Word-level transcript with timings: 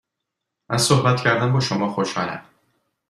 از 0.69 0.81
صحبت 0.81 1.21
کردن 1.23 1.53
با 1.53 1.59
شما 1.59 1.91
خوشحالم. 1.93 2.43